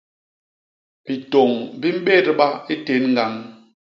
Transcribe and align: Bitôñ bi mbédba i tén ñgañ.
Bitôñ 1.05 1.51
bi 1.79 1.89
mbédba 1.99 2.47
i 2.73 2.75
tén 2.85 3.03
ñgañ. 3.13 3.33